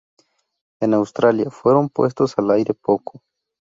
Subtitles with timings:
[0.81, 3.21] En Australia, fueron puestos al aire poco.